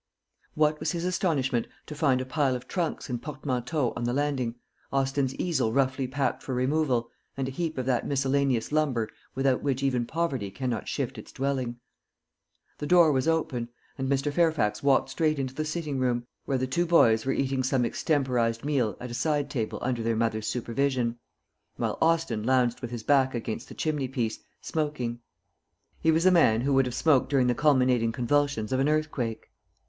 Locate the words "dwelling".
11.31-11.75